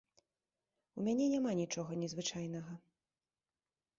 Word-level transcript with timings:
У 1.01 1.05
мяне 1.07 1.25
няма 1.33 1.51
нічога 1.59 1.99
незвычайнага. 2.03 2.73